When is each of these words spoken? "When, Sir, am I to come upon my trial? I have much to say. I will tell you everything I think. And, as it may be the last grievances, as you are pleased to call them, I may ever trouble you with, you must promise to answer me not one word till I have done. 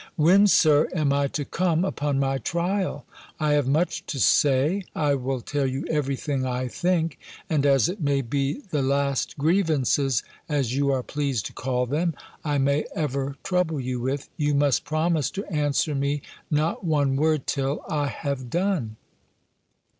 "When, 0.15 0.47
Sir, 0.47 0.89
am 0.95 1.13
I 1.13 1.27
to 1.27 1.45
come 1.45 1.85
upon 1.85 2.19
my 2.19 2.39
trial? 2.39 3.05
I 3.39 3.51
have 3.51 3.67
much 3.67 4.03
to 4.07 4.19
say. 4.19 4.81
I 4.95 5.13
will 5.13 5.41
tell 5.41 5.67
you 5.67 5.85
everything 5.91 6.43
I 6.43 6.69
think. 6.69 7.19
And, 7.51 7.67
as 7.67 7.87
it 7.87 8.01
may 8.01 8.23
be 8.23 8.61
the 8.71 8.81
last 8.81 9.37
grievances, 9.37 10.23
as 10.49 10.75
you 10.75 10.89
are 10.89 11.03
pleased 11.03 11.45
to 11.45 11.53
call 11.53 11.85
them, 11.85 12.15
I 12.43 12.57
may 12.57 12.85
ever 12.95 13.35
trouble 13.43 13.79
you 13.79 13.99
with, 13.99 14.27
you 14.37 14.55
must 14.55 14.85
promise 14.85 15.29
to 15.29 15.45
answer 15.51 15.93
me 15.93 16.23
not 16.49 16.83
one 16.83 17.15
word 17.15 17.45
till 17.45 17.83
I 17.87 18.07
have 18.07 18.49
done. 18.49 18.95